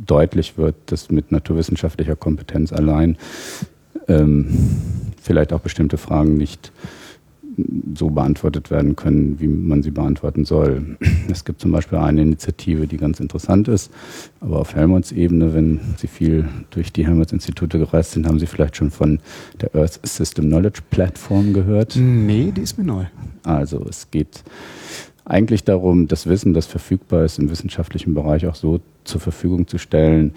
deutlich 0.06 0.58
wird, 0.58 0.76
dass 0.88 1.12
mit 1.12 1.32
naturwissenschaftlicher 1.32 2.16
Kompetenz 2.16 2.74
allein 2.74 3.18
ähm, 4.08 4.48
vielleicht 5.22 5.54
auch 5.54 5.62
bestimmte 5.62 5.98
Fragen 5.98 6.38
nicht 6.38 6.72
so 7.96 8.10
beantwortet 8.10 8.72
werden 8.72 8.96
können, 8.96 9.40
wie 9.40 9.48
man 9.48 9.84
sie 9.84 9.92
beantworten 9.92 10.46
soll. 10.46 10.98
Es 11.30 11.46
gibt 11.46 11.62
zum 11.62 11.72
Beispiel 11.72 11.98
eine 11.98 12.22
Initiative, 12.22 12.88
die 12.88 12.98
ganz 12.98 13.20
interessant 13.20 13.68
ist, 13.68 13.92
aber 14.40 14.60
auf 14.60 14.76
Helmholtz 14.76 15.12
Ebene, 15.12 15.54
wenn 15.54 15.80
Sie 15.98 16.08
viel 16.08 16.48
durch 16.72 16.92
die 16.92 17.06
Helmholtz-Institute 17.06 17.78
gereist 17.78 18.12
sind, 18.12 18.28
haben 18.28 18.40
Sie 18.40 18.48
vielleicht 18.48 18.76
schon 18.76 18.92
von 18.92 19.20
der 19.62 19.76
Earth 19.76 20.00
System 20.04 20.46
Knowledge 20.46 20.82
Platform 20.90 21.54
gehört? 21.54 21.96
Nee, 21.96 22.52
die 22.56 22.62
ist 22.62 22.78
mir 22.78 22.86
neu. 22.86 23.06
Also 23.44 23.86
es 23.90 24.10
geht 24.12 24.44
eigentlich 25.26 25.64
darum, 25.64 26.08
das 26.08 26.28
Wissen, 26.28 26.54
das 26.54 26.66
verfügbar 26.66 27.26
ist, 27.26 27.40
im 27.40 27.50
wissenschaftlichen 27.50 28.14
Bereich 28.14 28.48
auch 28.48 28.56
so 28.56 28.82
zur 29.04 29.22
Verfügung 29.22 29.68
zu 29.68 29.78
stellen, 29.78 30.34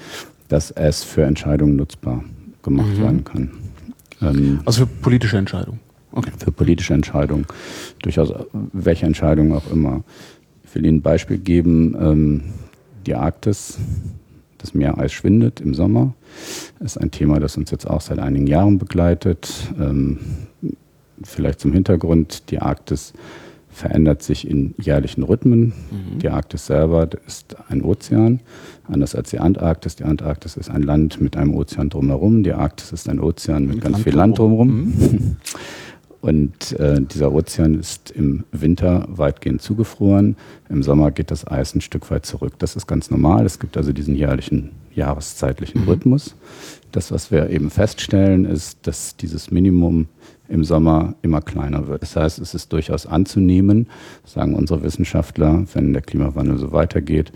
dass 0.48 0.70
es 0.70 1.04
für 1.04 1.24
Entscheidungen 1.24 1.76
nutzbar 1.76 2.24
gemacht 2.62 2.96
mhm. 2.96 3.02
werden 3.02 3.24
kann. 3.24 3.50
Ähm, 4.20 4.60
also 4.64 4.86
für 4.86 4.92
politische 5.02 5.36
Entscheidungen. 5.36 5.80
Okay. 6.12 6.30
Für 6.38 6.52
politische 6.52 6.94
Entscheidungen. 6.94 7.46
Durchaus 8.02 8.32
welche 8.72 9.06
Entscheidungen 9.06 9.52
auch 9.52 9.70
immer. 9.70 10.04
Ich 10.64 10.74
will 10.74 10.86
Ihnen 10.86 10.98
ein 10.98 11.02
Beispiel 11.02 11.38
geben. 11.38 11.96
Ähm, 11.98 12.42
die 13.06 13.14
Arktis, 13.14 13.78
das 14.58 14.74
Meereis 14.74 15.12
schwindet 15.12 15.60
im 15.60 15.74
Sommer, 15.74 16.14
ist 16.80 16.98
ein 16.98 17.10
Thema, 17.10 17.40
das 17.40 17.56
uns 17.56 17.70
jetzt 17.70 17.88
auch 17.88 18.00
seit 18.00 18.18
einigen 18.18 18.46
Jahren 18.46 18.78
begleitet. 18.78 19.52
Ähm, 19.78 20.18
vielleicht 21.22 21.60
zum 21.60 21.72
Hintergrund, 21.72 22.50
die 22.50 22.60
Arktis 22.60 23.12
verändert 23.74 24.22
sich 24.22 24.48
in 24.48 24.74
jährlichen 24.78 25.22
Rhythmen. 25.22 25.72
Mhm. 25.90 26.18
Die 26.20 26.28
Arktis 26.28 26.66
selber 26.66 27.08
ist 27.26 27.56
ein 27.68 27.82
Ozean, 27.82 28.40
anders 28.88 29.14
als 29.14 29.30
die 29.30 29.40
Antarktis. 29.40 29.96
Die 29.96 30.04
Antarktis 30.04 30.56
ist 30.56 30.70
ein 30.70 30.82
Land 30.82 31.20
mit 31.20 31.36
einem 31.36 31.54
Ozean 31.54 31.90
drumherum. 31.90 32.42
Die 32.44 32.52
Arktis 32.52 32.92
ist 32.92 33.08
ein 33.08 33.20
Ozean 33.20 33.66
mit, 33.66 33.76
mit 33.76 33.84
ganz 33.84 33.94
Land 33.96 34.04
viel 34.04 34.14
Land 34.14 34.38
drumherum. 34.38 34.68
Mhm. 34.68 35.36
Und 36.24 36.72
äh, 36.80 37.02
dieser 37.02 37.32
Ozean 37.34 37.78
ist 37.78 38.10
im 38.10 38.44
Winter 38.50 39.06
weitgehend 39.10 39.60
zugefroren. 39.60 40.36
Im 40.70 40.82
Sommer 40.82 41.10
geht 41.10 41.30
das 41.30 41.46
Eis 41.46 41.74
ein 41.74 41.82
Stück 41.82 42.10
weit 42.10 42.24
zurück. 42.24 42.54
Das 42.58 42.76
ist 42.76 42.86
ganz 42.86 43.10
normal. 43.10 43.44
Es 43.44 43.58
gibt 43.58 43.76
also 43.76 43.92
diesen 43.92 44.16
jährlichen 44.16 44.70
jahreszeitlichen 44.94 45.82
mhm. 45.82 45.88
Rhythmus. 45.88 46.34
Das, 46.92 47.12
was 47.12 47.30
wir 47.30 47.50
eben 47.50 47.68
feststellen, 47.68 48.46
ist, 48.46 48.86
dass 48.86 49.18
dieses 49.18 49.50
Minimum 49.50 50.08
im 50.48 50.64
Sommer 50.64 51.14
immer 51.22 51.40
kleiner 51.40 51.88
wird. 51.88 52.02
Das 52.02 52.16
heißt, 52.16 52.38
es 52.38 52.54
ist 52.54 52.72
durchaus 52.72 53.06
anzunehmen, 53.06 53.88
sagen 54.24 54.54
unsere 54.54 54.82
Wissenschaftler, 54.82 55.64
wenn 55.72 55.92
der 55.92 56.02
Klimawandel 56.02 56.58
so 56.58 56.72
weitergeht, 56.72 57.32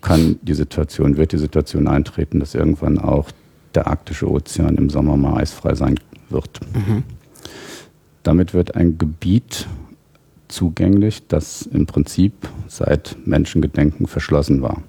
kann 0.00 0.38
die 0.42 0.54
Situation, 0.54 1.16
wird 1.16 1.32
die 1.32 1.38
Situation 1.38 1.88
eintreten, 1.88 2.40
dass 2.40 2.54
irgendwann 2.54 2.98
auch 2.98 3.30
der 3.74 3.86
arktische 3.86 4.30
Ozean 4.30 4.76
im 4.76 4.90
Sommer 4.90 5.16
mal 5.16 5.40
eisfrei 5.40 5.74
sein 5.74 5.98
wird. 6.28 6.60
Mhm. 6.74 7.02
Damit 8.22 8.54
wird 8.54 8.74
ein 8.74 8.98
Gebiet 8.98 9.66
zugänglich, 10.48 11.26
das 11.26 11.62
im 11.62 11.86
Prinzip 11.86 12.32
seit 12.68 13.16
Menschengedenken 13.24 14.06
verschlossen 14.06 14.62
war. 14.62 14.82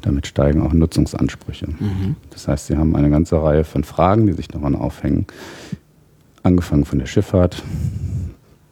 Damit 0.00 0.26
steigen 0.26 0.62
auch 0.62 0.72
Nutzungsansprüche. 0.72 1.68
Mhm. 1.68 2.16
Das 2.30 2.48
heißt, 2.48 2.66
Sie 2.66 2.76
haben 2.76 2.96
eine 2.96 3.10
ganze 3.10 3.40
Reihe 3.42 3.64
von 3.64 3.84
Fragen, 3.84 4.26
die 4.26 4.32
sich 4.32 4.48
daran 4.48 4.74
aufhängen. 4.74 5.26
Angefangen 6.42 6.84
von 6.84 6.98
der 6.98 7.06
Schifffahrt. 7.06 7.62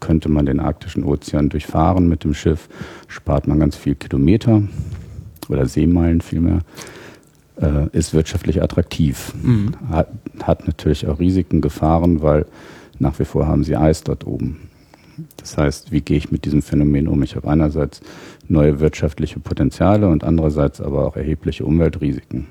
Könnte 0.00 0.29
man 0.29 0.47
den 0.47 0.61
arktischen 0.61 1.05
Ozean 1.05 1.50
durchfahren 1.50 2.09
mit 2.09 2.25
dem 2.25 2.35
Schiff, 2.35 2.69
spart 3.07 3.47
man 3.47 3.61
ganz 3.61 3.77
viel 3.77 3.95
Kilometer 3.95 4.62
oder 5.49 5.67
Seemeilen 5.67 6.21
vielmehr 6.21 6.61
äh, 7.61 7.89
ist 7.93 8.15
wirtschaftlich 8.15 8.62
attraktiv. 8.62 9.35
Mhm. 9.43 9.73
Hat, 9.91 10.09
hat 10.43 10.67
natürlich 10.67 11.07
auch 11.07 11.19
Risiken, 11.19 11.61
Gefahren, 11.61 12.23
weil 12.23 12.47
nach 12.99 13.19
wie 13.19 13.25
vor 13.25 13.47
haben 13.47 13.62
sie 13.62 13.77
Eis 13.77 14.03
dort 14.03 14.27
oben. 14.27 14.69
Das 15.37 15.59
heißt, 15.59 15.93
wie 15.93 16.00
gehe 16.00 16.17
ich 16.17 16.33
mit 16.33 16.47
diesem 16.47 16.62
Phänomen 16.62 17.07
um? 17.07 17.23
Ich 17.23 17.37
habe 17.37 17.49
einerseits 17.49 18.00
neue 18.49 18.81
wirtschaftliche 18.81 19.39
Potenziale 19.39 20.09
und 20.09 20.25
andererseits 20.25 20.81
aber 20.81 21.07
auch 21.07 21.17
erhebliche 21.17 21.67
Umweltrisiken. 21.67 22.47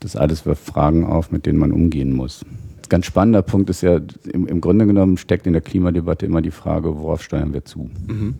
Das 0.00 0.16
alles 0.16 0.46
wirft 0.46 0.64
Fragen 0.64 1.04
auf, 1.04 1.30
mit 1.30 1.44
denen 1.44 1.58
man 1.58 1.72
umgehen 1.72 2.14
muss 2.14 2.44
ganz 2.88 3.06
spannender 3.06 3.42
Punkt 3.42 3.70
ist 3.70 3.82
ja, 3.82 4.00
im, 4.32 4.46
im, 4.46 4.60
Grunde 4.60 4.86
genommen 4.86 5.16
steckt 5.16 5.46
in 5.46 5.52
der 5.52 5.62
Klimadebatte 5.62 6.26
immer 6.26 6.42
die 6.42 6.50
Frage, 6.50 6.98
worauf 6.98 7.22
steuern 7.22 7.52
wir 7.52 7.64
zu? 7.64 7.90
Mhm. 8.06 8.36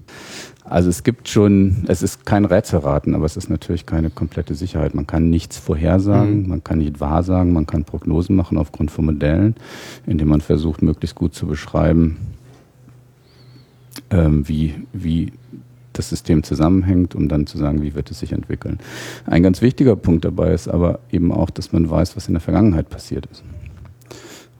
Also 0.64 0.88
es 0.88 1.04
gibt 1.04 1.28
schon, 1.28 1.84
es 1.86 2.02
ist 2.02 2.26
kein 2.26 2.44
Rätselraten, 2.44 3.14
aber 3.14 3.24
es 3.24 3.36
ist 3.36 3.48
natürlich 3.48 3.86
keine 3.86 4.10
komplette 4.10 4.54
Sicherheit. 4.54 4.94
Man 4.94 5.06
kann 5.06 5.30
nichts 5.30 5.58
vorhersagen, 5.58 6.42
mhm. 6.42 6.48
man 6.48 6.64
kann 6.64 6.78
nicht 6.78 7.00
wahrsagen, 7.00 7.52
man 7.52 7.66
kann 7.66 7.84
Prognosen 7.84 8.34
machen 8.34 8.58
aufgrund 8.58 8.90
von 8.90 9.04
Modellen, 9.04 9.54
indem 10.06 10.28
man 10.28 10.40
versucht, 10.40 10.82
möglichst 10.82 11.16
gut 11.16 11.34
zu 11.34 11.46
beschreiben, 11.46 12.16
ähm, 14.10 14.48
wie, 14.48 14.74
wie 14.92 15.32
das 15.92 16.08
System 16.08 16.42
zusammenhängt, 16.42 17.14
um 17.14 17.28
dann 17.28 17.46
zu 17.46 17.58
sagen, 17.58 17.82
wie 17.82 17.94
wird 17.94 18.10
es 18.10 18.20
sich 18.20 18.32
entwickeln. 18.32 18.78
Ein 19.26 19.42
ganz 19.42 19.62
wichtiger 19.62 19.96
Punkt 19.96 20.24
dabei 20.24 20.52
ist 20.52 20.68
aber 20.68 21.00
eben 21.10 21.32
auch, 21.32 21.50
dass 21.50 21.72
man 21.72 21.88
weiß, 21.88 22.16
was 22.16 22.28
in 22.28 22.34
der 22.34 22.40
Vergangenheit 22.40 22.88
passiert 22.90 23.26
ist. 23.26 23.42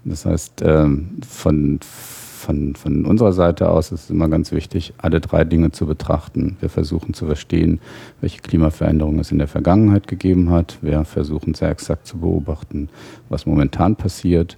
Das 0.09 0.25
heißt, 0.25 0.63
ähm, 0.65 1.19
von, 1.29 1.81
von, 1.83 2.77
von 2.77 3.05
unserer 3.07 3.33
Seite 3.33 3.69
aus 3.69 3.91
ist 3.91 4.05
es 4.05 4.11
immer 4.11 4.29
ganz 4.29 4.53
wichtig, 4.53 4.95
alle 4.99 5.21
drei 5.21 5.43
Dinge 5.43 5.73
zu 5.73 5.85
betrachten. 5.85 6.57
Wir 6.61 6.69
versuchen 6.69 7.13
zu 7.13 7.27
verstehen, 7.27 7.81
welche 8.21 8.41
Klimaveränderungen 8.41 9.19
es 9.19 9.33
in 9.33 9.39
der 9.39 9.49
Vergangenheit 9.49 10.07
gegeben 10.07 10.51
hat. 10.51 10.79
Wir 10.81 11.05
versuchen 11.05 11.55
sehr 11.55 11.71
exakt 11.71 12.07
zu 12.07 12.19
beobachten, 12.19 12.89
was 13.29 13.47
momentan 13.47 13.97
passiert. 13.97 14.57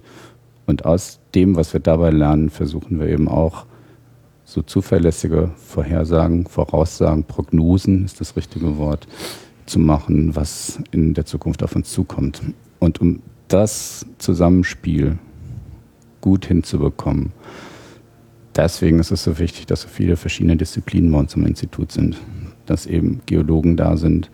Und 0.67 0.85
aus 0.85 1.19
dem, 1.33 1.55
was 1.55 1.73
wir 1.73 1.79
dabei 1.79 2.11
lernen, 2.11 2.51
versuchen 2.51 2.99
wir 2.99 3.07
eben 3.07 3.27
auch 3.27 3.65
so 4.45 4.61
zuverlässige 4.61 5.49
Vorhersagen, 5.57 6.45
Voraussagen, 6.45 7.23
Prognosen 7.23 8.05
ist 8.05 8.21
das 8.21 8.35
richtige 8.35 8.77
Wort, 8.77 9.07
zu 9.65 9.79
machen, 9.79 10.35
was 10.35 10.79
in 10.91 11.15
der 11.15 11.25
Zukunft 11.25 11.63
auf 11.63 11.75
uns 11.75 11.91
zukommt. 11.91 12.41
Und 12.79 13.01
um 13.01 13.21
das 13.47 14.05
Zusammenspiel 14.19 15.17
gut 16.21 16.45
hinzubekommen. 16.45 17.31
Deswegen 18.55 18.99
ist 18.99 19.11
es 19.11 19.23
so 19.23 19.39
wichtig, 19.39 19.67
dass 19.67 19.81
so 19.81 19.87
viele 19.87 20.15
verschiedene 20.15 20.57
Disziplinen 20.57 21.11
bei 21.11 21.19
uns 21.19 21.35
im 21.35 21.45
Institut 21.45 21.91
sind. 21.91 22.17
Dass 22.65 22.85
eben 22.85 23.21
Geologen 23.25 23.77
da 23.77 23.95
sind, 23.97 24.29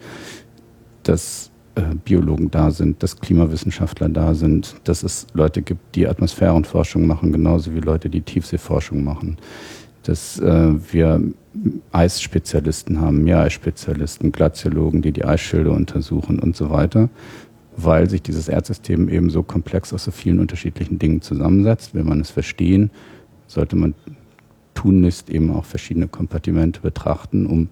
dass 1.03 1.51
äh, 1.75 1.81
Biologen 2.03 2.49
da 2.49 2.71
sind, 2.71 3.03
dass 3.03 3.19
Klimawissenschaftler 3.19 4.09
da 4.09 4.33
sind, 4.33 4.75
dass 4.85 5.03
es 5.03 5.27
Leute 5.33 5.61
gibt, 5.61 5.95
die 5.95 6.07
Atmosphärenforschung 6.07 7.05
machen, 7.05 7.31
genauso 7.31 7.73
wie 7.75 7.79
Leute, 7.79 8.09
die 8.09 8.21
Tiefseeforschung 8.21 9.03
machen. 9.03 9.37
Dass 10.03 10.39
äh, 10.39 10.73
wir 10.91 11.21
Eisspezialisten 11.91 13.01
haben, 13.01 13.23
Meereisspezialisten, 13.23 14.31
Glaziologen, 14.31 15.01
die 15.01 15.11
die 15.11 15.25
Eisschilde 15.25 15.71
untersuchen 15.71 16.39
und 16.39 16.55
so 16.55 16.69
weiter 16.69 17.09
weil 17.77 18.09
sich 18.09 18.21
dieses 18.21 18.47
Erdsystem 18.47 19.09
eben 19.09 19.29
so 19.29 19.43
komplex 19.43 19.93
aus 19.93 20.05
so 20.05 20.11
vielen 20.11 20.39
unterschiedlichen 20.39 20.99
Dingen 20.99 21.21
zusammensetzt. 21.21 21.93
Will 21.93 22.03
man 22.03 22.21
es 22.21 22.29
verstehen, 22.29 22.91
sollte 23.47 23.75
man 23.75 23.93
tunlichst 24.73 25.29
eben 25.29 25.51
auch 25.51 25.65
verschiedene 25.65 26.07
Kompartimente 26.07 26.81
betrachten, 26.81 27.45
um 27.45 27.69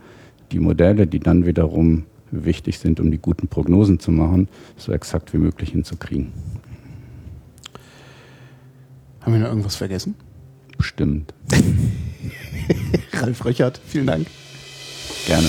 die 0.51 0.59
Modelle, 0.59 1.07
die 1.07 1.19
dann 1.19 1.45
wiederum 1.45 2.05
wichtig 2.31 2.79
sind, 2.79 2.99
um 2.99 3.11
die 3.11 3.17
guten 3.17 3.47
Prognosen 3.47 3.99
zu 3.99 4.11
machen, 4.11 4.47
so 4.77 4.91
exakt 4.91 5.33
wie 5.33 5.37
möglich 5.37 5.71
hinzukriegen. 5.71 6.31
Haben 9.21 9.33
wir 9.33 9.39
noch 9.39 9.49
irgendwas 9.49 9.75
vergessen? 9.75 10.15
Bestimmt. 10.77 11.33
Ralf 13.13 13.45
Röchert, 13.45 13.79
vielen 13.85 14.07
Dank. 14.07 14.27
Gerne. 15.27 15.47